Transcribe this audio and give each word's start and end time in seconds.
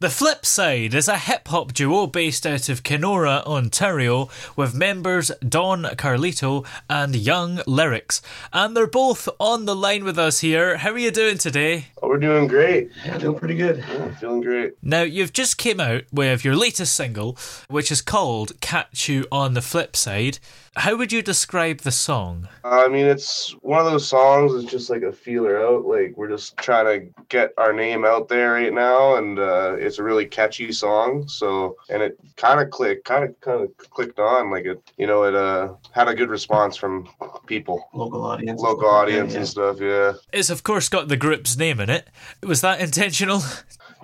The 0.00 0.10
Flip 0.10 0.46
Side 0.46 0.94
is 0.94 1.08
a 1.08 1.18
hip 1.18 1.48
hop 1.48 1.72
duo 1.72 2.06
based 2.06 2.46
out 2.46 2.68
of 2.68 2.84
Kenora, 2.84 3.42
Ontario, 3.44 4.28
with 4.54 4.72
members 4.72 5.32
Don 5.40 5.82
Carlito 5.96 6.64
and 6.88 7.16
Young 7.16 7.60
Lyrics. 7.66 8.22
And 8.52 8.76
they're 8.76 8.86
both 8.86 9.28
on 9.40 9.64
the 9.64 9.74
line 9.74 10.04
with 10.04 10.16
us 10.16 10.38
here. 10.38 10.76
How 10.76 10.92
are 10.92 10.98
you 10.98 11.10
doing 11.10 11.36
today? 11.36 11.86
Oh, 12.00 12.06
we're 12.06 12.18
doing 12.18 12.46
great. 12.46 12.92
Yeah, 13.04 13.18
doing 13.18 13.40
pretty 13.40 13.56
good. 13.56 13.78
Yeah, 13.78 14.14
feeling 14.14 14.40
great. 14.40 14.74
Now, 14.82 15.02
you've 15.02 15.32
just 15.32 15.58
came 15.58 15.80
out 15.80 16.04
with 16.12 16.44
your 16.44 16.54
latest 16.54 16.94
single, 16.94 17.36
which 17.68 17.90
is 17.90 18.00
called 18.00 18.60
Catch 18.60 19.08
You 19.08 19.26
on 19.32 19.54
the 19.54 19.62
Flip 19.62 19.96
Side. 19.96 20.38
How 20.78 20.94
would 20.94 21.12
you 21.12 21.22
describe 21.22 21.80
the 21.80 21.90
song? 21.90 22.48
I 22.62 22.86
mean, 22.86 23.04
it's 23.04 23.50
one 23.62 23.80
of 23.80 23.90
those 23.90 24.06
songs. 24.06 24.54
It's 24.54 24.70
just 24.70 24.90
like 24.90 25.02
a 25.02 25.10
feeler 25.12 25.60
out. 25.60 25.86
Like 25.86 26.14
we're 26.16 26.28
just 26.28 26.56
trying 26.56 26.84
to 26.86 27.24
get 27.28 27.52
our 27.58 27.72
name 27.72 28.04
out 28.04 28.28
there 28.28 28.52
right 28.52 28.72
now, 28.72 29.16
and 29.16 29.40
uh, 29.40 29.74
it's 29.76 29.98
a 29.98 30.04
really 30.04 30.24
catchy 30.24 30.70
song. 30.70 31.26
So, 31.26 31.76
and 31.90 32.00
it 32.00 32.16
kind 32.36 32.60
of 32.60 32.70
clicked, 32.70 33.04
kind 33.04 33.24
of, 33.24 33.40
kind 33.40 33.60
of 33.60 33.76
clicked 33.90 34.20
on. 34.20 34.52
Like 34.52 34.66
it, 34.66 34.80
you 34.96 35.08
know, 35.08 35.24
it 35.24 35.34
uh, 35.34 35.74
had 35.90 36.06
a 36.06 36.14
good 36.14 36.30
response 36.30 36.76
from 36.76 37.08
people, 37.46 37.88
local 37.92 38.24
audience, 38.24 38.60
local 38.60 38.88
audience 38.88 39.32
yeah, 39.32 39.34
yeah. 39.34 39.38
and 39.40 39.48
stuff. 39.48 39.80
Yeah, 39.80 40.12
it's 40.32 40.48
of 40.48 40.62
course 40.62 40.88
got 40.88 41.08
the 41.08 41.16
group's 41.16 41.56
name 41.56 41.80
in 41.80 41.90
it. 41.90 42.06
Was 42.40 42.60
that 42.60 42.80
intentional? 42.80 43.42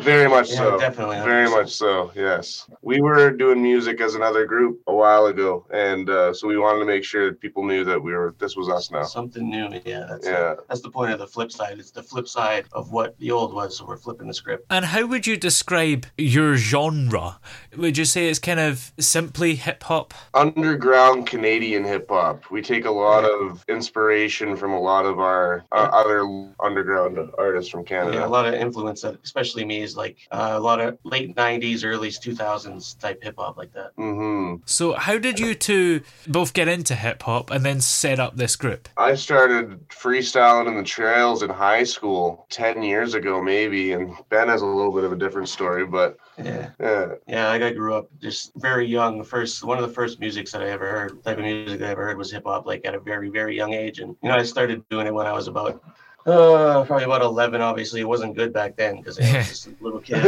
Very 0.01 0.29
much 0.29 0.51
yeah, 0.51 0.57
so. 0.57 0.79
Definitely. 0.79 1.17
Very 1.21 1.49
much 1.49 1.73
so. 1.73 2.11
Yes. 2.15 2.67
We 2.83 3.01
were 3.01 3.31
doing 3.31 3.63
music 3.63 4.01
as 4.01 4.15
another 4.15 4.45
group 4.45 4.81
a 4.87 4.95
while 4.95 5.27
ago, 5.27 5.67
and 5.73 6.09
uh, 6.11 6.35
so 6.35 6.49
we 6.49 6.59
wanted 6.59 6.81
to 6.81 6.85
make 6.87 7.05
sure 7.05 7.31
that 7.31 7.41
people 7.41 7.65
knew 7.65 7.85
that 7.85 8.03
we 8.03 8.13
were. 8.13 8.35
This 8.39 8.57
was 8.57 8.69
us 8.69 8.91
now. 8.91 9.05
Something 9.05 9.49
new. 9.49 9.81
Yeah. 9.85 10.07
That's 10.09 10.27
yeah. 10.27 10.55
that's 10.69 10.81
the 10.81 10.91
point 10.91 11.13
of 11.13 11.19
the 11.19 11.27
flip 11.27 11.53
side. 11.53 11.79
It's 11.79 11.91
the 11.91 12.03
flip 12.03 12.29
side 12.29 12.67
of 12.73 12.91
what 12.91 13.19
the 13.19 13.31
old 13.31 13.55
was. 13.55 13.77
So 13.77 13.87
we're 13.87 13.97
flipping 13.97 14.27
the 14.27 14.35
script. 14.35 14.67
And 14.71 14.85
how 14.87 15.07
would 15.07 15.27
you 15.27 15.37
describe 15.37 16.07
your 16.19 16.57
genre? 16.57 17.39
Would 17.77 17.97
you 17.97 18.05
say 18.05 18.29
it's 18.29 18.39
kind 18.39 18.61
of 18.61 18.93
simply 18.99 19.55
hip 19.55 19.83
hop? 19.85 20.13
Underground 20.35 21.27
Canadian 21.27 21.85
hip 21.85 22.09
hop. 22.09 22.51
We 22.51 22.63
take 22.63 22.85
a 22.85 22.91
lot 22.91 23.23
yeah. 23.23 23.49
of 23.49 23.65
inspiration 23.69 24.57
from 24.57 24.73
a 24.73 24.81
lot 24.81 25.07
of 25.07 25.19
our 25.19 25.65
uh, 25.73 25.89
other 25.93 26.23
underground 26.61 27.19
artists 27.39 27.71
from 27.71 27.85
Canada. 27.85 28.19
Yeah, 28.19 28.27
a 28.27 28.29
lot 28.29 28.47
of 28.47 28.55
influence 28.55 29.05
especially 29.05 29.65
me, 29.65 29.84
is 29.85 29.97
like 29.97 30.17
uh, 30.31 30.55
a 30.55 30.61
lot 30.61 30.81
of 30.81 30.99
late 31.05 31.37
'90s, 31.37 31.85
early 31.85 32.11
2000s 32.11 32.99
type 32.99 33.23
hip 33.23 33.37
hop 33.39 33.57
like 33.57 33.73
that. 33.75 33.97
Mm-hmm. 33.97 34.63
So, 34.67 34.95
how 34.95 35.19
did 35.19 35.39
you 35.39 35.55
two 35.55 36.03
both 36.27 36.53
get 36.53 36.69
into 36.69 36.95
hip 36.95 37.23
hop 37.23 37.51
and 37.51 37.65
then 37.65 37.81
set 37.81 38.19
up 38.19 38.37
this 38.37 38.57
group? 38.57 38.89
I 38.97 39.15
started 39.15 39.89
freestyling 39.89 40.67
in 40.67 40.77
the 40.77 40.83
trails 40.83 41.43
in 41.43 41.51
high 41.51 41.85
school 41.85 42.47
ten 42.51 42.83
years 42.83 43.15
ago, 43.15 43.41
maybe, 43.41 43.93
and 43.93 44.15
Ben 44.29 44.49
has 44.49 44.63
a 44.63 44.67
little 44.67 44.93
bit 44.93 45.05
of 45.05 45.13
a 45.13 45.17
different 45.17 45.49
story, 45.49 45.87
but 45.87 46.17
yeah, 46.43 46.71
yeah, 46.81 47.07
yeah. 47.27 47.49
Like 47.49 47.63
I 47.63 47.73
grew 47.73 47.95
up 47.95 48.09
just 48.21 48.53
very 48.57 48.87
young. 48.87 49.19
The 49.19 49.25
first 49.25 49.63
one 49.63 49.79
of 49.79 49.87
the 49.87 49.95
first 49.95 50.19
musics 50.19 50.53
that 50.53 50.63
I 50.63 50.71
ever 50.71 50.91
heard, 50.91 51.23
type 51.23 51.39
of 51.39 51.45
music 51.45 51.79
that 51.81 51.89
I 51.89 51.93
ever 51.93 52.05
heard, 52.05 52.19
was 52.19 52.33
hip 52.33 52.45
hop. 52.47 52.67
Like 52.67 52.85
at 52.85 52.95
a 52.95 53.01
very 53.01 53.29
very 53.29 53.57
young 53.57 53.73
age, 53.73 54.01
and 54.01 54.17
you 54.23 54.29
know 54.29 54.37
I 54.37 54.43
started 54.43 54.89
doing 54.89 55.07
it 55.07 55.15
when 55.15 55.27
I 55.27 55.33
was 55.33 55.49
about 55.49 55.83
uh, 56.27 56.85
probably 56.85 57.05
about 57.05 57.23
11. 57.23 57.61
Obviously, 57.61 58.01
it 58.01 58.09
wasn't 58.09 58.35
good 58.35 58.53
back 58.53 58.77
then 58.77 58.97
because 58.99 59.19
I 59.19 59.39
was 59.39 59.49
just 59.49 59.67
a 59.67 59.75
little 59.81 60.01
kid. 60.01 60.25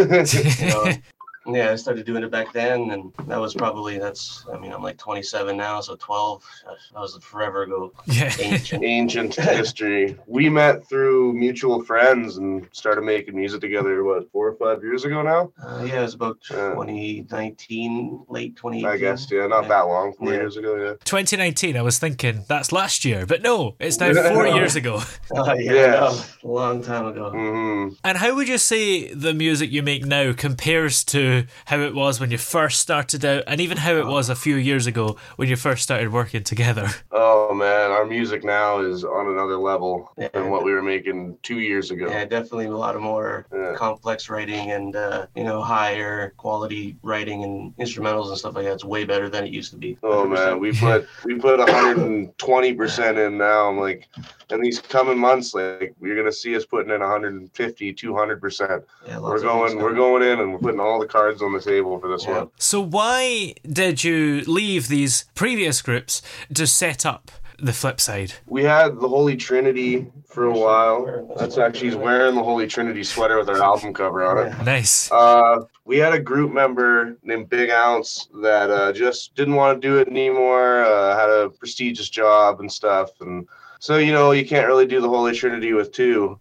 you 0.60 0.66
know? 0.68 0.92
Yeah, 1.48 1.70
I 1.70 1.76
started 1.76 2.06
doing 2.06 2.22
it 2.22 2.30
back 2.30 2.52
then, 2.52 2.90
and 2.90 3.12
that 3.26 3.40
was 3.40 3.54
probably 3.54 3.98
that's. 3.98 4.44
I 4.52 4.58
mean, 4.58 4.72
I'm 4.72 4.82
like 4.82 4.98
27 4.98 5.56
now, 5.56 5.80
so 5.80 5.96
12. 5.96 6.44
That 6.92 7.00
was 7.00 7.16
forever 7.22 7.62
ago. 7.62 7.92
Yeah, 8.06 8.32
ancient, 8.40 8.84
ancient 8.84 9.34
history. 9.34 10.16
We 10.26 10.48
met 10.48 10.88
through 10.88 11.34
mutual 11.34 11.82
friends 11.82 12.36
and 12.36 12.68
started 12.72 13.02
making 13.02 13.36
music 13.36 13.60
together. 13.60 14.02
What 14.04 14.30
four 14.30 14.48
or 14.48 14.56
five 14.56 14.82
years 14.82 15.04
ago 15.04 15.22
now? 15.22 15.52
Uh, 15.62 15.84
yeah, 15.84 16.00
it 16.00 16.02
was 16.02 16.14
about 16.14 16.38
2019, 16.48 18.24
late 18.28 18.56
2018. 18.56 18.86
I 18.86 18.96
guess 18.96 19.30
yeah, 19.30 19.46
not 19.46 19.62
yeah. 19.62 19.68
that 19.68 19.80
long. 19.82 20.12
Four 20.14 20.32
yeah. 20.32 20.40
years 20.40 20.56
ago, 20.56 20.76
yeah. 20.76 20.94
2019. 21.04 21.76
I 21.76 21.82
was 21.82 21.98
thinking 21.98 22.44
that's 22.48 22.72
last 22.72 23.04
year, 23.04 23.26
but 23.26 23.42
no, 23.42 23.76
it's 23.78 23.98
now 23.98 24.12
four 24.34 24.46
years 24.46 24.76
ago. 24.76 25.02
Oh 25.34 25.54
yeah, 25.54 25.72
yes. 25.72 26.36
no, 26.42 26.50
a 26.50 26.52
long 26.52 26.82
time 26.82 27.06
ago. 27.06 27.32
Mm-hmm. 27.34 27.94
And 28.04 28.18
how 28.18 28.34
would 28.34 28.48
you 28.48 28.58
say 28.58 29.12
the 29.12 29.34
music 29.34 29.72
you 29.72 29.82
make 29.82 30.04
now 30.04 30.32
compares 30.32 31.02
to 31.04 31.35
how 31.66 31.78
it 31.80 31.94
was 31.94 32.20
when 32.20 32.30
you 32.30 32.38
first 32.38 32.80
started 32.80 33.24
out, 33.24 33.44
and 33.46 33.60
even 33.60 33.78
how 33.78 33.94
it 33.94 34.06
was 34.06 34.28
a 34.28 34.36
few 34.36 34.56
years 34.56 34.86
ago 34.86 35.16
when 35.36 35.48
you 35.48 35.56
first 35.56 35.82
started 35.82 36.12
working 36.12 36.42
together. 36.42 36.88
Oh 37.18 37.54
man, 37.54 37.92
our 37.92 38.04
music 38.04 38.44
now 38.44 38.80
is 38.80 39.04
on 39.04 39.28
another 39.28 39.56
level 39.56 40.12
yeah. 40.18 40.28
than 40.34 40.50
what 40.50 40.64
we 40.64 40.72
were 40.72 40.82
making 40.82 41.38
two 41.42 41.60
years 41.60 41.90
ago. 41.90 42.08
Yeah, 42.08 42.24
definitely 42.24 42.66
a 42.66 42.76
lot 42.76 42.94
of 42.94 43.02
more 43.02 43.46
yeah. 43.54 43.72
complex 43.74 44.28
writing 44.28 44.72
and 44.72 44.94
uh, 44.96 45.26
you 45.34 45.44
know 45.44 45.62
higher 45.62 46.34
quality 46.36 46.96
writing 47.02 47.44
and 47.44 47.76
instrumentals 47.76 48.28
and 48.28 48.36
stuff 48.36 48.54
like 48.54 48.64
that. 48.64 48.74
It's 48.74 48.84
way 48.84 49.04
better 49.04 49.28
than 49.28 49.44
it 49.44 49.52
used 49.52 49.70
to 49.72 49.78
be. 49.78 49.94
100%. 49.96 49.98
Oh 50.02 50.26
man, 50.26 50.58
we 50.58 50.72
put 50.72 51.08
we 51.24 51.36
put 51.36 51.58
120 51.58 52.74
percent 52.74 53.18
in 53.18 53.38
now. 53.38 53.68
I'm 53.68 53.78
like, 53.78 54.08
in 54.50 54.60
these 54.60 54.80
coming 54.80 55.18
months, 55.18 55.54
like 55.54 55.94
you're 56.00 56.16
gonna 56.16 56.32
see 56.32 56.54
us 56.56 56.64
putting 56.64 56.92
in 56.92 57.00
150, 57.00 57.92
200 57.92 58.40
percent. 58.40 58.84
Yeah, 59.06 59.18
we're 59.18 59.40
going, 59.40 59.78
we're 59.78 59.94
going 59.94 60.22
in, 60.22 60.40
and 60.40 60.52
we're 60.52 60.58
putting 60.58 60.80
all 60.80 60.98
the 61.00 61.06
cards 61.06 61.42
on 61.42 61.52
the 61.52 61.60
table 61.60 61.98
for 61.98 62.08
this 62.08 62.24
Yeah. 62.24 62.38
one. 62.38 62.50
So 62.58 62.80
why 62.80 63.54
did 63.70 64.04
you 64.04 64.42
leave 64.46 64.88
these 64.88 65.24
previous 65.34 65.82
groups 65.82 66.22
to 66.54 66.66
set 66.66 67.04
up 67.04 67.30
the 67.58 67.72
flip 67.72 68.00
side? 68.00 68.34
We 68.46 68.62
had 68.62 69.00
the 69.00 69.08
Holy 69.08 69.36
Trinity 69.36 70.06
for 70.28 70.44
a 70.44 70.52
while. 70.52 71.34
That's 71.38 71.56
actually 71.58 71.86
he's 71.88 71.96
wearing 71.96 72.34
the 72.34 72.42
Holy 72.44 72.66
Trinity 72.66 73.02
sweater 73.02 73.38
with 73.38 73.48
our 73.48 73.62
album 73.62 73.94
cover 73.94 74.22
on 74.24 74.46
it. 74.46 74.64
Nice. 74.64 75.10
Uh, 75.10 75.64
we 75.84 75.96
had 75.98 76.12
a 76.12 76.18
group 76.20 76.52
member 76.52 77.16
named 77.22 77.48
Big 77.48 77.70
Ounce 77.70 78.28
that 78.42 78.70
uh, 78.70 78.92
just 78.92 79.34
didn't 79.34 79.54
want 79.54 79.80
to 79.80 79.88
do 79.88 79.98
it 79.98 80.06
anymore. 80.08 80.84
Uh, 80.84 81.16
had 81.18 81.30
a 81.30 81.48
prestigious 81.50 82.08
job 82.10 82.60
and 82.60 82.70
stuff, 82.70 83.10
and 83.20 83.48
so 83.86 83.98
you 83.98 84.12
know 84.12 84.32
you 84.32 84.44
can't 84.44 84.66
really 84.66 84.84
do 84.84 85.00
the 85.00 85.08
Holy 85.08 85.32
Trinity 85.32 85.72
with 85.72 85.92
two. 85.92 86.40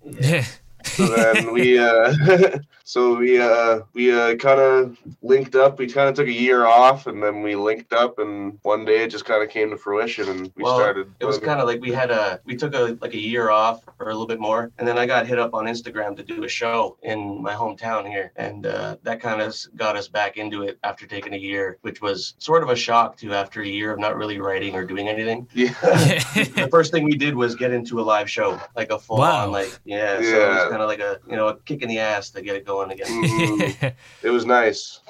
So 0.96 1.06
then 1.08 1.54
we, 1.54 1.78
uh, 1.78 2.14
so 2.84 3.16
we, 3.18 3.40
uh, 3.40 3.82
we 3.94 4.14
uh, 4.14 4.36
kind 4.36 4.60
of 4.62 4.98
linked 5.22 5.56
up. 5.56 5.78
We 5.80 5.88
kind 5.88 6.08
of 6.10 6.16
took 6.16 6.28
a 6.28 6.32
year 6.32 6.66
off, 6.66 7.08
and 7.08 7.22
then 7.22 7.42
we 7.42 7.56
linked 7.56 7.94
up, 7.94 8.20
and 8.20 8.58
one 8.62 8.86
day 8.86 9.04
it 9.04 9.10
just 9.10 9.26
kind 9.26 9.44
of 9.44 9.50
came 9.50 9.70
to 9.72 9.78
fruition, 9.78 10.30
and 10.30 10.52
we 10.56 10.64
well, 10.64 10.78
started. 10.78 11.12
it 11.20 11.26
was 11.26 11.38
kind 11.40 11.60
of 11.60 11.68
like 11.68 11.82
we 11.82 11.92
had 11.92 12.12
a 12.12 12.40
we 12.46 12.56
took 12.56 12.74
a 12.76 12.98
like 13.02 13.14
a 13.14 13.20
year 13.20 13.50
off 13.50 13.84
or 14.00 14.08
a 14.08 14.12
little 14.12 14.28
bit 14.28 14.40
more, 14.40 14.72
and 14.78 14.88
then 14.88 14.98
I 14.98 15.06
got 15.06 15.28
hit 15.28 15.40
up 15.40 15.54
on 15.54 15.66
Instagram 15.66 16.16
to 16.18 16.24
do 16.24 16.44
a 16.44 16.48
show 16.50 16.98
in 17.04 17.42
my 17.42 17.54
hometown 17.54 18.08
here, 18.08 18.32
and 18.36 18.66
uh, 18.66 18.98
that 19.04 19.20
kind 19.20 19.42
of 19.42 19.56
got 19.76 19.96
us 19.96 20.08
back 20.08 20.38
into 20.38 20.64
it 20.64 20.78
after 20.84 21.06
taking 21.08 21.34
a 21.34 21.38
year, 21.38 21.78
which 21.82 22.02
was 22.02 22.36
sort 22.40 22.64
of 22.64 22.70
a 22.70 22.76
shock 22.76 23.18
to 23.18 23.34
after 23.34 23.62
a 23.62 23.68
year 23.68 23.92
of 23.92 24.00
not 24.00 24.16
really 24.16 24.40
writing 24.40 24.76
or 24.76 24.86
doing 24.86 25.08
anything. 25.08 25.48
yeah. 25.54 25.70
the 25.82 26.68
first 26.72 26.92
thing 26.92 27.04
we 27.04 27.16
did 27.18 27.36
was 27.36 27.56
get 27.56 27.72
into 27.72 28.00
a 28.00 28.04
live 28.04 28.30
show, 28.30 28.60
like 28.76 28.92
a 28.92 29.00
full 29.00 29.18
Wow. 29.18 29.46
on, 29.46 29.52
like 29.52 29.78
yeah. 29.86 30.16
So 30.18 30.22
it 30.22 30.30
Yeah. 30.30 30.56
was 30.64 30.70
kind 30.70 30.82
of 30.86 30.90
like 30.90 31.00
a 31.00 31.20
you 31.30 31.36
know 31.36 31.48
a 31.50 31.56
kick 31.58 31.82
in 31.82 31.90
the 31.90 32.00
ass 32.00 32.30
to 32.32 32.42
get 32.42 32.56
it 32.56 32.66
going 32.66 32.92
again. 32.92 33.08
Mhm. 33.26 33.94
it 34.24 34.30
was 34.30 34.46
nice, 34.46 35.02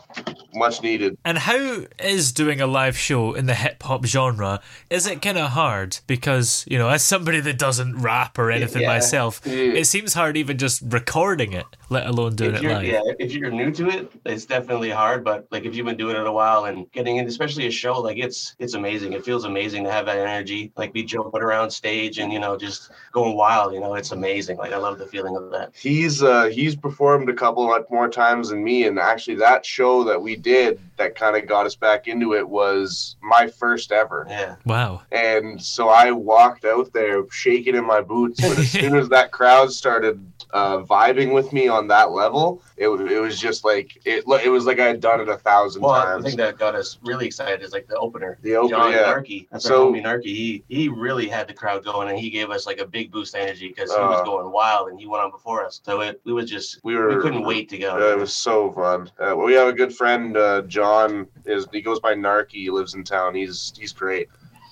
much 0.56 0.82
needed. 0.82 1.18
And 1.26 1.38
how 1.38 1.86
is 2.00 2.32
doing 2.32 2.62
a 2.62 2.68
live 2.68 2.98
show 2.98 3.34
in 3.34 3.46
the 3.46 3.56
hip 3.56 3.82
hop 3.84 4.06
genre? 4.06 4.60
Is 4.90 5.06
it 5.08 5.22
kind 5.22 5.38
of 5.38 5.52
hard? 5.52 5.98
Because, 6.08 6.66
you 6.68 6.78
know, 6.78 6.90
as 6.90 7.04
somebody 7.04 7.40
that 7.42 7.58
doesn't 7.58 8.02
rap 8.02 8.38
or 8.38 8.52
anything 8.52 8.84
Yeah. 8.84 8.88
myself, 8.88 9.42
Yeah. 9.46 9.54
it 9.54 9.86
seems 9.86 10.14
hard 10.14 10.38
even 10.38 10.58
just 10.58 10.82
recording 10.88 11.54
it, 11.54 11.66
let 11.90 12.08
alone 12.08 12.36
doing 12.36 12.56
it 12.56 12.64
live. 12.64 12.84
yeah, 12.86 13.02
if 13.20 13.34
you're 13.34 13.52
new 13.52 13.72
to 13.72 13.90
it, 13.90 14.12
it's 14.26 14.46
definitely 14.46 14.90
hard. 14.90 15.24
But 15.24 15.48
like 15.52 15.66
if 15.66 15.76
you've 15.76 15.86
been 15.86 15.98
doing 15.98 16.16
it 16.16 16.26
a 16.26 16.32
while 16.32 16.66
and 16.66 16.92
getting 16.92 17.18
in, 17.18 17.28
especially 17.28 17.68
a 17.68 17.72
show, 17.72 18.00
like 18.02 18.18
it's 18.18 18.56
it's 18.60 18.74
amazing. 18.74 19.14
It 19.14 19.24
feels 19.26 19.46
amazing 19.46 19.84
to 19.86 19.92
have 19.92 20.06
that 20.08 20.18
energy, 20.18 20.72
like 20.78 20.94
be 20.94 21.04
jumping 21.04 21.42
around 21.42 21.72
stage 21.72 22.18
and 22.20 22.32
you 22.32 22.40
know 22.40 22.58
just 22.58 22.92
going 23.12 23.36
wild. 23.36 23.74
You 23.74 23.80
know, 23.80 23.96
it's 23.96 24.12
amazing. 24.12 24.58
Like 24.58 24.74
I 24.74 24.78
love 24.78 24.98
the 24.98 25.08
feeling 25.08 25.36
of 25.36 25.52
that. 25.52 25.72
He's 25.76 26.24
uh 26.24 26.46
he's 26.46 26.76
performed 26.76 27.30
a 27.30 27.34
couple 27.34 27.68
like 27.68 27.90
more 27.92 28.08
times 28.10 28.50
than 28.50 28.64
me, 28.64 28.86
and 28.88 29.00
actually 29.00 29.36
that 29.38 29.66
show 29.66 30.04
that 30.06 30.22
we 30.22 30.36
did 30.46 30.80
that 30.98 31.16
kind 31.16 31.36
of 31.36 31.46
got 31.48 31.66
us 31.66 31.76
back 31.76 32.08
into 32.08 32.34
it 32.36 32.48
was 32.48 33.18
my 33.22 33.48
first 33.48 33.92
ever. 33.92 34.26
Yeah, 34.30 34.56
Wow. 34.66 35.02
And 35.12 35.62
so 35.62 35.90
I 35.90 36.12
walked 36.12 36.64
out 36.64 36.94
there 36.94 37.24
shaking 37.32 37.76
in 37.76 37.84
my 37.86 38.00
boots, 38.00 38.40
but 38.40 38.58
as 38.58 38.72
soon 38.72 38.96
as 38.96 39.10
that 39.10 39.32
crowd 39.32 39.72
started 39.74 40.24
uh, 40.52 40.78
vibing 40.84 41.34
with 41.34 41.52
me 41.52 41.68
on 41.68 41.88
that 41.90 42.12
level, 42.12 42.62
it, 42.78 42.88
it 42.88 43.20
was 43.20 43.38
just 43.40 43.66
like 43.66 43.98
it. 44.06 44.24
It 44.46 44.50
was 44.50 44.66
like 44.66 44.80
I 44.80 44.86
had 44.88 45.02
done 45.02 45.20
it 45.20 45.28
a 45.28 45.36
thousand 45.38 45.82
well, 45.82 46.02
times. 46.02 46.24
the 46.24 46.30
thing 46.30 46.38
that 46.38 46.58
got 46.58 46.76
us 46.76 46.98
really 47.04 47.26
excited 47.26 47.62
is 47.62 47.74
like 47.74 47.88
the 47.88 47.98
opener. 47.98 48.38
The 48.42 48.56
opener, 48.56 48.78
John 48.78 48.92
yeah. 48.92 49.04
Narky. 49.14 49.48
That's 49.52 49.66
So- 49.66 49.88
our 49.88 49.92
homie 49.94 50.04
Narky. 50.04 50.24
He 50.26 50.64
he 50.70 50.88
really 50.88 51.28
had 51.28 51.48
the 51.50 51.54
crowd 51.54 51.84
going, 51.84 52.08
and 52.10 52.18
he 52.18 52.30
gave 52.30 52.52
us 52.52 52.66
like 52.66 52.78
a 52.80 52.86
big 52.86 53.12
boost 53.12 53.34
of 53.36 53.42
energy 53.42 53.68
because 53.68 53.92
he 53.92 53.98
was 54.00 54.22
Uh. 54.22 54.24
going 54.24 54.50
wild, 54.52 54.90
and 54.90 55.00
he 55.00 55.08
went 55.08 55.24
on 55.24 55.32
before 55.32 55.66
us. 55.66 55.82
So 55.84 56.02
it, 56.02 56.22
we 56.24 56.32
was 56.32 56.50
just 56.50 56.80
we 56.84 56.96
were 56.96 57.10
we 57.16 57.22
couldn't 57.22 57.44
wait 57.44 57.68
to 57.70 57.78
go. 57.78 57.96
Uh, 57.96 58.14
it 58.14 58.18
was 58.20 58.34
so 58.36 58.72
fun. 58.72 59.10
Uh, 59.20 59.36
we 59.36 59.54
have 59.54 59.68
a 59.68 59.74
good 59.74 59.94
friend, 59.94 60.35
uh, 60.36 60.62
John. 60.64 61.28
Is 61.46 61.68
he 61.72 61.82
goes 61.82 62.00
by 62.00 62.14
Narky? 62.16 62.52
He 62.54 62.70
lives 62.70 62.94
in 62.94 63.04
town. 63.04 63.36
He's 63.36 63.74
he's 63.78 63.94
great. 63.94 64.30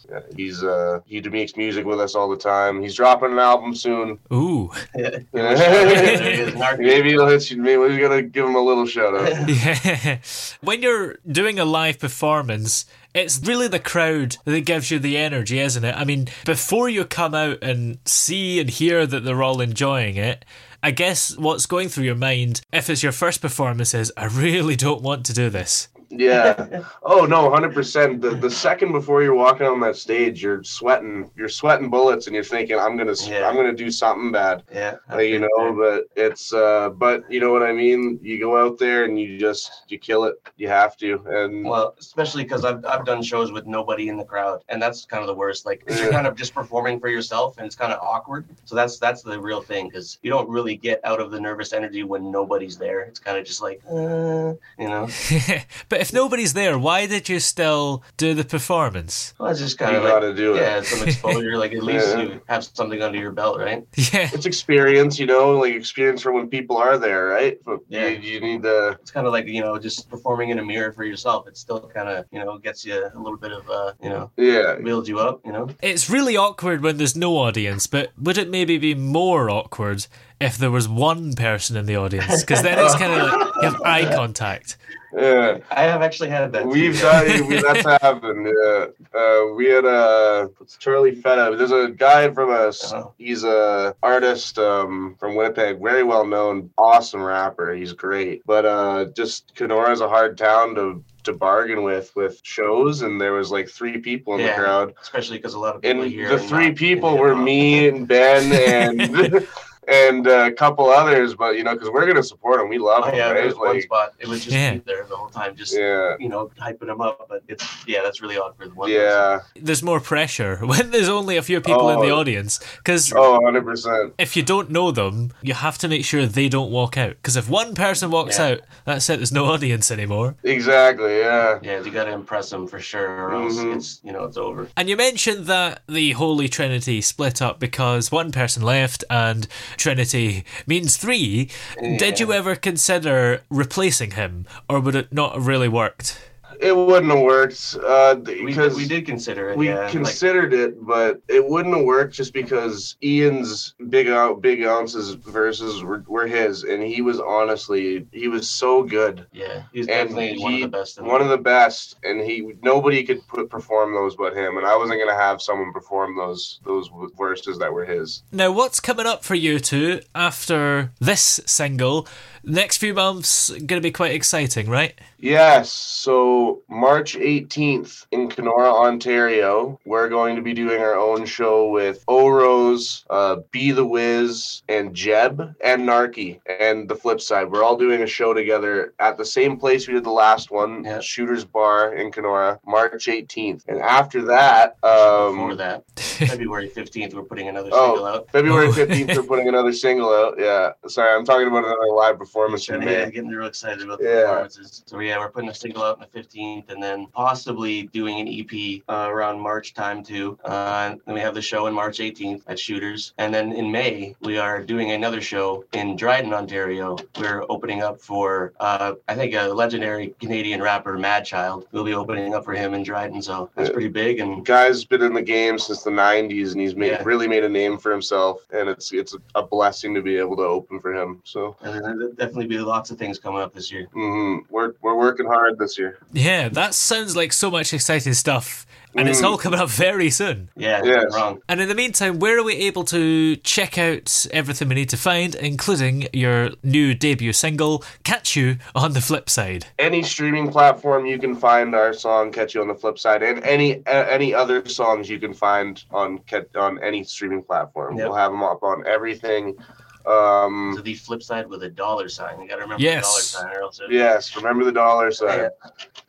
Yeah, 0.09 0.19
he's 0.35 0.63
uh 0.63 0.99
he 1.05 1.21
makes 1.21 1.55
music 1.55 1.85
with 1.85 1.99
us 1.99 2.13
all 2.13 2.29
the 2.29 2.37
time. 2.37 2.81
He's 2.81 2.93
dropping 2.95 3.31
an 3.31 3.39
album 3.39 3.73
soon. 3.73 4.19
Ooh. 4.33 4.69
Yeah. 4.95 5.19
there 5.31 6.35
he 6.35 6.41
is, 6.41 6.53
Narky. 6.53 6.79
maybe 6.79 7.09
he'll 7.11 7.27
hit 7.27 7.49
you. 7.49 7.57
Maybe 7.61 7.77
we're 7.77 7.99
gonna 7.99 8.21
give 8.21 8.45
him 8.45 8.55
a 8.55 8.59
little 8.61 8.85
shout 8.85 9.15
out. 9.15 9.49
Yeah. 9.49 10.19
when 10.61 10.81
you're 10.81 11.15
doing 11.25 11.57
a 11.57 11.65
live 11.65 11.99
performance, 11.99 12.85
it's 13.13 13.39
really 13.39 13.67
the 13.69 13.79
crowd 13.79 14.37
that 14.45 14.65
gives 14.65 14.91
you 14.91 14.99
the 14.99 15.17
energy, 15.17 15.59
isn't 15.59 15.83
it? 15.85 15.95
I 15.95 16.03
mean, 16.03 16.27
before 16.45 16.89
you 16.89 17.05
come 17.05 17.33
out 17.33 17.59
and 17.61 17.97
see 18.05 18.59
and 18.59 18.69
hear 18.69 19.05
that 19.07 19.23
they're 19.23 19.43
all 19.43 19.61
enjoying 19.61 20.15
it, 20.17 20.43
I 20.85 20.91
guess 20.91 21.37
what's 21.37 21.65
going 21.65 21.87
through 21.87 22.03
your 22.03 22.15
mind, 22.15 22.59
if 22.73 22.89
it's 22.89 23.01
your 23.01 23.13
first 23.13 23.39
performance, 23.39 23.93
is 23.93 24.11
I 24.17 24.25
really 24.25 24.75
don't 24.75 25.01
want 25.01 25.25
to 25.27 25.33
do 25.33 25.49
this. 25.49 25.87
Yeah. 26.15 26.83
Oh 27.05 27.25
no, 27.25 27.49
hundred 27.49 27.73
percent. 27.73 28.21
The 28.21 28.31
the 28.31 28.49
second 28.49 28.91
before 28.93 29.23
you're 29.23 29.35
walking 29.35 29.67
on 29.67 29.79
that 29.81 29.95
stage, 29.97 30.41
you're 30.41 30.63
sweating. 30.63 31.29
You're 31.35 31.49
sweating 31.49 31.89
bullets, 31.89 32.27
and 32.27 32.33
you're 32.35 32.43
thinking, 32.45 32.79
"I'm 32.79 32.95
gonna, 32.97 33.11
s 33.11 33.27
Yeah. 33.27 33.47
am 33.49 33.55
gonna 33.55 33.73
do 33.73 33.91
something 33.91 34.31
bad." 34.31 34.63
Yeah, 34.73 34.95
Like, 35.11 35.27
you 35.27 35.39
know, 35.39 35.73
but 35.77 36.05
it's, 36.15 36.53
uh, 36.53 36.89
but 36.91 37.29
you 37.29 37.39
know 37.41 37.51
what 37.51 37.61
I 37.63 37.73
mean. 37.73 38.19
You 38.21 38.39
go 38.39 38.57
out 38.57 38.77
there 38.79 39.03
and 39.03 39.19
you 39.19 39.37
just 39.37 39.83
you 39.89 39.99
kill 39.99 40.23
it. 40.23 40.35
You 40.55 40.69
have 40.69 40.95
to, 40.97 41.21
and 41.27 41.65
Well, 41.65 41.93
especially 41.99 42.43
because 42.43 42.63
I've, 42.63 42.85
I've 42.85 43.05
done 43.05 43.21
shows 43.21 43.51
with 43.51 43.65
nobody 43.65 44.07
in 44.07 44.15
the 44.17 44.23
crowd, 44.25 44.63
and 44.69 44.81
that's 44.81 45.05
kind 45.05 45.21
of 45.21 45.27
the 45.27 45.35
worst. 45.35 45.65
Like 45.65 45.85
'cause 45.85 45.99
you're 45.99 46.11
kind 46.11 46.25
of 46.27 46.35
just 46.35 46.53
performing 46.53 46.99
for 47.01 47.09
yourself, 47.09 47.57
and 47.57 47.65
it's 47.65 47.75
kind 47.75 47.91
of 47.91 47.99
awkward. 48.01 48.45
So 48.65 48.75
that's 48.75 48.97
that's 48.97 49.23
the 49.23 49.39
real 49.39 49.61
thing 49.61 49.89
because 49.89 50.19
you 50.21 50.29
don't 50.29 50.49
really 50.49 50.77
get 50.77 51.01
out 51.03 51.19
of 51.19 51.31
the 51.31 51.39
nervous 51.39 51.73
energy 51.73 52.03
when 52.03 52.31
nobody's 52.31 52.77
there. 52.77 53.01
It's 53.01 53.19
kind 53.19 53.37
of 53.37 53.45
just 53.45 53.61
like, 53.61 53.81
uh, 53.89 54.53
you 54.79 54.87
know, 54.89 55.07
but 55.89 55.99
if 56.03 56.13
nobody's 56.13 56.53
there, 56.53 56.75
why 56.87 56.99
did 57.07 57.29
you 57.29 57.39
still 57.39 58.03
do 58.17 58.33
the 58.33 58.43
performance? 58.45 59.33
well, 59.39 59.49
it's 59.51 59.59
just 59.59 59.77
kind 59.77 59.95
of 59.95 60.03
like, 60.03 60.11
gotta 60.13 60.33
do 60.33 60.53
it. 60.55 60.61
yeah, 60.61 60.81
some 60.81 61.07
exposure. 61.07 61.57
like 61.57 61.73
at 61.73 61.83
least 61.83 62.07
Yeah. 62.09 62.21
you 62.23 62.41
have 62.53 62.63
something 62.63 63.01
under 63.01 63.17
your 63.17 63.31
belt, 63.31 63.55
right? 63.59 63.81
Yeah. 64.13 64.29
It's 64.35 64.45
experience, 64.45 65.17
you 65.19 65.25
know, 65.25 65.45
like 65.63 65.73
experience 65.73 66.21
for 66.21 66.31
when 66.31 66.47
people 66.57 66.77
are 66.77 66.97
there, 66.97 67.25
right? 67.37 67.57
But 67.65 67.79
Yeah. 67.89 68.07
you, 68.07 68.19
you 68.33 68.39
need 68.41 68.61
to. 68.63 68.97
It's 69.01 69.11
kind 69.11 69.25
of 69.27 69.33
like 69.33 69.47
you 69.47 69.61
know 69.61 69.77
just 69.79 70.09
performing 70.09 70.49
in 70.49 70.59
a 70.59 70.65
mirror 70.71 70.91
for 70.93 71.03
yourself. 71.03 71.47
It 71.47 71.57
still 71.57 71.81
kind 71.97 72.09
of 72.09 72.25
you 72.31 72.39
know 72.43 72.57
gets 72.57 72.85
you 72.85 72.95
a 72.95 73.17
little 73.25 73.37
bit 73.45 73.51
of 73.51 73.63
uh, 73.69 73.93
you 74.03 74.09
know 74.09 74.31
Yeah, 74.37 74.75
builds 74.83 75.07
you 75.09 75.19
up. 75.19 75.41
You 75.45 75.51
know. 75.53 75.65
It's 75.81 76.09
really 76.09 76.35
awkward 76.37 76.81
when 76.81 76.97
there's 76.97 77.15
no 77.15 77.37
audience, 77.37 77.87
but 77.87 78.11
would 78.21 78.37
it 78.37 78.49
maybe 78.49 78.77
be 78.77 78.93
more 78.95 79.49
awkward 79.49 80.07
if 80.39 80.57
there 80.57 80.71
was 80.71 80.87
one 80.89 81.33
person 81.33 81.77
in 81.77 81.85
the 81.85 81.95
audience? 81.95 82.41
Because 82.41 82.61
then 82.63 82.77
it's 82.83 82.95
kind 82.95 83.13
of 83.13 83.19
like 83.27 83.55
you 83.61 83.69
have 83.69 83.81
eye 83.81 84.05
contact. 84.15 84.77
Yeah. 85.15 85.57
I 85.71 85.83
have 85.83 86.01
actually 86.01 86.29
had 86.29 86.51
that. 86.53 86.65
We've 86.65 86.99
done 86.99 87.47
we, 87.47 87.61
that's 87.61 87.85
happened. 87.85 88.47
Yeah, 88.47 88.85
uh, 89.13 89.53
we 89.55 89.65
had 89.67 89.85
uh, 89.85 90.47
it's 90.61 90.77
Charlie 90.77 91.15
Feta. 91.15 91.55
There's 91.57 91.71
a 91.71 91.89
guy 91.89 92.31
from 92.31 92.49
us. 92.49 92.91
Oh. 92.93 93.13
He's 93.17 93.43
a 93.43 93.95
artist 94.03 94.57
um, 94.59 95.15
from 95.19 95.35
Winnipeg, 95.35 95.81
very 95.81 96.03
well 96.03 96.25
known, 96.25 96.69
awesome 96.77 97.21
rapper. 97.21 97.73
He's 97.73 97.93
great, 97.93 98.41
but 98.45 98.65
uh, 98.65 99.05
just 99.15 99.53
Kenora 99.55 99.91
is 99.91 100.01
a 100.01 100.09
hard 100.09 100.37
town 100.37 100.75
to 100.75 101.03
to 101.23 101.33
bargain 101.33 101.83
with 101.83 102.15
with 102.15 102.39
shows, 102.43 103.01
and 103.01 103.19
there 103.19 103.33
was 103.33 103.51
like 103.51 103.69
three 103.69 103.97
people 103.97 104.33
in 104.35 104.41
Yeah. 104.41 104.55
the 104.55 104.63
crowd, 104.63 104.93
especially 105.01 105.37
because 105.37 105.53
a 105.53 105.59
lot 105.59 105.75
of 105.75 105.81
people 105.81 106.01
and 106.03 106.11
here. 106.11 106.29
the 106.29 106.39
three 106.39 106.71
people 106.71 107.17
were 107.17 107.35
me 107.35 107.87
and 107.87 108.07
Ben 108.07 108.51
and. 108.51 109.47
And 109.87 110.27
uh, 110.27 110.45
a 110.47 110.51
couple 110.51 110.89
others, 110.89 111.35
but 111.35 111.55
you 111.57 111.63
know, 111.63 111.73
because 111.73 111.89
we're 111.89 112.05
gonna 112.07 112.23
support 112.23 112.59
them, 112.59 112.69
we 112.69 112.77
love 112.77 113.03
Oh, 113.03 113.07
them, 113.07 113.15
yeah, 113.15 113.27
there 113.29 113.35
right? 113.37 113.45
was 113.45 113.55
one 113.55 113.81
spot. 113.81 114.13
It 114.19 114.27
was 114.27 114.43
just 114.43 114.55
Yeah. 114.55 114.77
there 114.85 115.05
the 115.09 115.15
whole 115.15 115.29
time, 115.29 115.55
just 115.55 115.73
yeah, 115.75 116.15
you 116.19 116.29
know, 116.29 116.51
hyping 116.59 116.87
them 116.87 117.01
up. 117.01 117.25
But 117.29 117.43
it's 117.47 117.65
yeah, 117.85 118.01
that's 118.03 118.21
really 118.21 118.37
awkward. 118.37 118.75
One 118.75 118.89
yeah. 118.89 119.39
There's 119.55 119.83
more 119.83 119.99
pressure 119.99 120.57
when 120.65 120.91
there's 120.91 121.09
only 121.09 121.37
a 121.37 121.41
few 121.41 121.59
people 121.61 121.89
in 121.89 121.99
the 121.99 122.11
Oh. 122.11 122.19
audience. 122.19 122.59
Because 122.77 123.11
Oh, 123.15 123.33
100 123.39 123.65
percent. 123.65 124.13
if 124.17 124.35
you 124.35 124.43
don't 124.43 124.69
know 124.69 124.91
them, 124.91 125.31
you 125.41 125.53
have 125.53 125.77
to 125.79 125.87
make 125.87 126.05
sure 126.05 126.25
they 126.25 126.49
don't 126.49 126.71
walk 126.71 126.97
out. 126.97 127.09
Because 127.11 127.35
if 127.35 127.49
one 127.49 127.75
person 127.75 128.09
walks 128.11 128.39
Yeah. 128.39 128.45
out, 128.47 128.59
that's 128.85 129.09
it. 129.09 129.17
There's 129.17 129.31
no 129.31 129.45
audience 129.45 129.91
anymore. 129.91 130.35
Exactly. 130.43 131.19
Yeah. 131.19 131.59
Yeah, 131.61 131.81
you 131.83 131.91
got 131.91 132.05
to 132.05 132.11
impress 132.11 132.49
them 132.49 132.67
for 132.67 132.79
sure, 132.79 133.09
or 133.09 133.33
else 133.33 133.57
Mhm. 133.57 133.75
it's 133.75 133.99
you 134.03 134.11
know 134.11 134.23
it's 134.23 134.37
over. 134.37 134.67
And 134.77 134.89
you 134.89 134.95
mentioned 134.97 135.45
that 135.47 135.81
the 135.87 136.11
Holy 136.13 136.47
Trinity 136.47 137.01
split 137.01 137.41
up 137.41 137.59
because 137.59 138.11
one 138.11 138.31
person 138.31 138.63
left 138.63 139.03
and 139.09 139.47
Trinity 139.77 140.43
means 140.67 140.97
three. 140.97 141.49
Did 141.79 142.19
you 142.19 142.33
ever 142.33 142.55
consider 142.55 143.41
replacing 143.49 144.11
him, 144.11 144.45
or 144.69 144.79
would 144.79 144.95
it 144.95 145.13
not 145.13 145.33
have 145.33 145.47
really 145.47 145.67
worked? 145.67 146.19
It 146.59 146.75
wouldn't 146.75 147.11
have 147.11 147.21
worked 147.21 147.77
uh, 147.83 148.15
because 148.15 148.73
did, 148.73 148.77
we 148.77 148.87
did 148.87 149.05
consider 149.05 149.49
it. 149.49 149.57
we 149.57 149.69
yeah, 149.69 149.79
like- 149.81 149.91
considered 149.91 150.53
it, 150.53 150.85
but 150.85 151.21
it 151.27 151.45
wouldn't 151.47 151.75
have 151.75 151.85
worked 151.85 152.13
just 152.13 152.33
because 152.33 152.95
Ian's 153.03 153.75
big 153.89 154.07
out 154.09 154.41
Big 154.41 154.63
Ounce's 154.63 155.13
verses 155.15 155.83
were, 155.83 156.03
were 156.07 156.27
his, 156.27 156.63
and 156.63 156.81
he 156.83 157.01
was 157.01 157.19
honestly 157.19 158.05
he 158.11 158.27
was 158.27 158.49
so 158.49 158.83
good, 158.83 159.25
yeah, 159.31 159.63
he's 159.73 159.87
and 159.87 160.09
definitely 160.09 160.39
one 160.41 160.53
of 160.55 160.61
the 160.61 160.67
best. 160.67 160.97
in 160.97 161.05
one 161.05 161.21
of 161.21 161.29
the 161.29 161.37
best, 161.37 161.97
and 162.03 162.21
he 162.21 162.53
nobody 162.61 163.03
could 163.03 163.25
put, 163.27 163.49
perform 163.49 163.93
those 163.93 164.15
but 164.15 164.35
him, 164.35 164.57
and 164.57 164.65
I 164.65 164.75
wasn't 164.75 164.99
gonna 164.99 165.17
have 165.19 165.41
someone 165.41 165.73
perform 165.73 166.17
those 166.17 166.59
those 166.63 166.89
verses 167.17 167.59
that 167.59 167.71
were 167.71 167.85
his. 167.85 168.23
Now, 168.31 168.51
what's 168.51 168.79
coming 168.79 169.05
up 169.05 169.23
for 169.23 169.35
you 169.35 169.59
two 169.59 170.01
after 170.15 170.91
this 170.99 171.39
single? 171.45 172.07
Next 172.45 172.77
few 172.77 172.93
months 172.93 173.49
going 173.51 173.67
to 173.67 173.81
be 173.81 173.91
quite 173.91 174.13
exciting, 174.13 174.69
right? 174.69 174.99
Yes. 175.17 175.71
So 175.71 176.03
So 176.13 176.61
March 176.67 177.15
18th 177.15 178.07
in 178.11 178.27
Kenora, 178.27 178.69
Ontario, 178.73 179.79
we're 179.85 180.09
going 180.09 180.35
to 180.35 180.41
be 180.41 180.53
doing 180.53 180.81
our 180.81 180.95
own 180.95 181.25
show 181.25 181.69
with 181.69 182.03
Orose, 182.07 183.05
uh, 183.09 183.37
Be 183.51 183.71
the 183.71 183.85
Wiz, 183.85 184.63
and 184.67 184.93
Jeb 184.93 185.55
and 185.63 185.83
Narky. 185.83 186.41
And 186.59 186.89
the 186.89 186.95
flip 186.95 187.21
side, 187.21 187.49
we're 187.49 187.63
all 187.63 187.77
doing 187.77 188.01
a 188.03 188.07
show 188.07 188.33
together 188.33 188.93
at 188.99 189.15
the 189.17 189.23
same 189.23 189.55
place 189.55 189.87
we 189.87 189.93
did 189.93 190.03
the 190.03 190.09
last 190.11 190.51
one, 190.51 190.83
Yeah. 190.83 190.99
Shooter's 190.99 191.45
Bar 191.45 191.95
in 191.95 192.11
Kenora, 192.11 192.59
March 192.67 193.05
18th. 193.07 193.63
And 193.69 193.79
after 193.79 194.21
that, 194.23 194.75
um, 194.83 195.35
Before 195.37 195.55
that, 195.55 195.83
February 195.95 196.69
15th, 196.69 197.13
we're 197.13 197.23
putting 197.23 197.47
another 197.47 197.71
single 197.71 197.99
Oh, 197.99 198.05
out. 198.05 198.29
February 198.31 198.67
Oh. 198.71 198.71
15th, 198.73 199.15
we're 199.15 199.23
putting 199.23 199.47
another 199.47 199.71
single 199.71 200.09
out. 200.13 200.35
Yeah. 200.37 200.73
Sorry, 200.87 201.15
I'm 201.15 201.23
talking 201.23 201.47
about 201.47 201.63
another 201.63 201.77
live 201.95 202.17
performance 202.17 202.32
in 202.35 202.57
Yeah, 202.57 202.77
May. 202.77 203.11
getting 203.11 203.29
real 203.29 203.47
excited 203.47 203.83
about 203.83 203.99
the 203.99 204.05
Yeah. 204.05 204.21
performances. 204.21 204.83
So 204.85 204.99
yeah, 204.99 205.17
we're 205.19 205.29
putting 205.29 205.49
a 205.49 205.53
single 205.53 205.83
out 205.83 205.95
on 205.95 205.99
the 206.11 206.19
15th, 206.19 206.69
and 206.71 206.81
then 206.81 207.07
possibly 207.13 207.83
doing 207.93 208.19
an 208.19 208.27
EP 208.27 208.81
uh, 208.89 209.07
around 209.09 209.39
March 209.39 209.73
time 209.73 210.03
too. 210.03 210.37
Uh, 210.43 210.95
then 211.05 211.13
we 211.15 211.19
have 211.21 211.35
the 211.35 211.41
show 211.41 211.67
in 211.67 211.73
March 211.73 211.99
18th 211.99 212.41
at 212.47 212.57
Shooters, 212.59 213.13
and 213.17 213.33
then 213.33 213.51
in 213.53 213.71
May 213.71 214.15
we 214.21 214.37
are 214.37 214.61
doing 214.63 214.91
another 214.91 215.21
show 215.21 215.63
in 215.73 215.95
Dryden, 215.95 216.33
Ontario. 216.33 216.97
We're 217.19 217.43
opening 217.49 217.81
up 217.83 217.99
for 218.01 218.53
uh, 218.59 218.93
I 219.07 219.15
think 219.15 219.33
a 219.35 219.47
legendary 219.47 220.15
Canadian 220.19 220.61
rapper, 220.61 220.97
Madchild. 220.97 221.65
We'll 221.71 221.83
be 221.83 221.93
opening 221.93 222.33
up 222.33 222.45
for 222.45 222.53
him 222.53 222.73
in 222.73 222.83
Dryden, 222.83 223.21
so 223.21 223.49
that's 223.55 223.69
Yeah. 223.69 223.73
pretty 223.73 223.89
big. 223.89 224.19
And 224.19 224.45
guy's 224.45 224.83
been 224.85 225.01
in 225.03 225.13
the 225.13 225.21
game 225.21 225.59
since 225.59 225.83
the 225.83 225.91
90s 225.91 226.53
and 226.53 226.61
he's 226.61 226.75
made 226.75 226.91
Yeah. 226.91 227.03
really 227.03 227.27
made 227.27 227.43
a 227.43 227.49
name 227.49 227.77
for 227.77 227.91
himself 227.91 228.45
and 228.51 228.67
it's 228.69 228.91
it's 228.91 229.15
a 229.35 229.43
blessing 229.43 229.93
to 229.95 230.01
be 230.01 230.17
able 230.17 230.35
to 230.37 230.43
open 230.43 230.79
for 230.79 230.93
him 230.93 231.21
so 231.23 231.55
and 231.61 232.17
definitely 232.23 232.47
be 232.47 232.57
lots 232.59 232.91
of 232.91 232.97
things 232.97 233.19
coming 233.19 233.41
up 233.41 233.53
this 233.53 233.71
year. 233.71 233.87
hmm 233.93 234.37
we're 234.49 234.73
we're 234.81 234.95
working 234.97 235.25
hard 235.25 235.57
this 235.59 235.77
year 235.77 235.97
Yeah, 236.13 236.49
that 236.49 236.73
sounds 236.73 237.15
like 237.15 237.33
so 237.33 237.49
much 237.51 237.73
exciting 237.73 238.13
stuff. 238.13 238.65
And 238.95 239.09
it's 239.09 239.21
Mm. 239.21 239.25
all 239.27 239.37
coming 239.39 239.59
up 239.59 239.69
very 239.69 240.11
soon. 240.11 240.49
Yeah, 240.55 240.81
Yes. 240.83 241.05
wrong. 241.15 241.39
And 241.49 241.59
in 241.59 241.67
the 241.67 241.73
meantime, 241.73 242.19
where 242.19 242.37
are 242.37 242.43
we 242.43 242.53
able 242.69 242.83
to 242.85 243.35
check 243.37 243.79
out 243.79 244.27
everything 244.31 244.69
we 244.69 244.75
need 244.75 244.89
to 244.89 244.97
find, 244.97 245.33
including 245.33 246.07
your 246.13 246.51
new 246.61 246.93
debut 246.93 247.33
single, 247.33 247.83
Catch 248.03 248.35
You 248.35 248.57
on 248.75 248.93
the 248.93 249.01
Flip 249.01 249.31
Side? 249.31 249.65
any 249.79 250.03
streaming 250.03 250.47
platform 250.51 251.07
you 251.07 251.17
can 251.17 251.35
find 251.35 251.73
our 251.73 251.91
song 251.91 252.31
catch 252.31 252.53
you 252.53 252.61
on 252.61 252.67
the 252.67 252.75
flip 252.75 252.99
side 252.99 253.23
and 253.23 253.43
any 253.43 253.69
uh, 253.87 254.05
any 254.17 254.31
other 254.41 254.63
songs 254.67 255.09
you 255.09 255.19
can 255.19 255.33
find 255.33 255.83
on 255.91 256.19
Cat- 256.29 256.55
on 256.55 256.73
any 256.83 257.03
streaming 257.03 257.41
platform 257.43 257.97
Yep. 257.97 258.07
we'll 258.07 258.17
have 258.23 258.31
them 258.31 258.43
up 258.43 258.61
on 258.61 258.85
everything 258.85 259.55
um 260.05 260.73
So 260.75 260.81
the 260.81 260.95
flip 260.95 261.23
side 261.23 261.47
with 261.47 261.63
a 261.63 261.69
dollar 261.69 262.09
sign. 262.09 262.41
You 262.41 262.47
got 262.47 262.55
to 262.55 262.61
remember 262.61 262.83
Yes. 262.83 263.31
the 263.31 263.37
dollar 263.39 263.47
sign, 263.49 263.57
or 263.57 263.61
else 263.63 263.79
it, 263.79 263.91
yes 263.91 264.35
remember 264.35 264.65
the 264.65 264.71
dollar 264.71 265.11
sign 265.11 265.39
Yeah. 265.39 265.49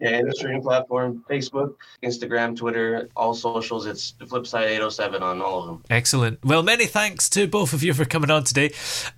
Yeah, 0.01 0.11
any 0.11 0.31
streaming 0.33 0.63
platform, 0.63 1.25
Facebook, 1.31 1.75
Instagram, 2.03 2.57
Twitter, 2.57 3.09
all 3.17 3.33
socials. 3.33 3.87
It's 3.87 4.13
the 4.13 4.25
Flipside 4.25 4.67
807 4.67 5.23
on 5.23 5.41
all 5.41 5.61
of 5.61 5.67
them. 5.67 5.83
Excellent. 5.89 6.45
Well, 6.45 6.63
many 6.65 6.87
thanks 6.87 7.29
to 7.31 7.47
both 7.47 7.73
of 7.73 7.83
you 7.85 7.95
for 7.95 8.05
coming 8.05 8.31
on 8.31 8.43
today, 8.45 8.73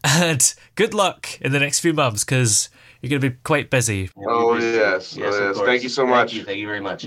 and 0.04 0.54
good 0.74 0.92
luck 0.92 1.40
in 1.40 1.52
the 1.52 1.58
next 1.60 1.80
few 1.80 1.94
months 1.94 2.24
because 2.24 2.68
you're 3.00 3.08
going 3.10 3.22
to 3.22 3.30
be 3.30 3.36
quite 3.42 3.70
busy. 3.70 4.10
Oh, 4.18 4.52
we 4.52 4.58
appreciate 4.58 4.74
yes. 4.74 5.18
Oh, 5.18 5.22
of 5.22 5.56
yes. 5.56 5.66
Thank 5.66 5.82
you 5.82 5.88
so 5.88 6.06
much. 6.06 6.30
Thank 6.30 6.34
you, 6.34 6.44
thank 6.44 6.58
you 6.58 6.66
very 6.66 6.80
much. 6.80 7.06